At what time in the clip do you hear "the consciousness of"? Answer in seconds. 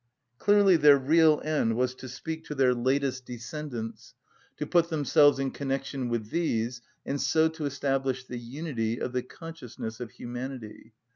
9.13-10.09